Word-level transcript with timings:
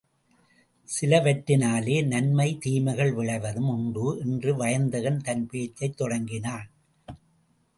சிலவற்றினாலே 0.89 1.97
நன்மை 2.05 2.57
தீமைகள் 2.59 3.13
விளைவதும் 3.13 3.69
உண்டு 3.69 4.19
என்று 4.19 4.55
வயந்தகன் 4.55 5.21
தன் 5.21 5.47
பேச்சைத் 5.47 5.97
தொடங்கினான். 5.97 6.67